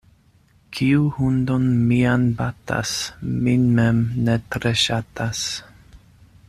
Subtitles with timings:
[0.77, 2.95] Kiu hundon mian batas,
[3.49, 5.47] min mem ne tre ŝatas.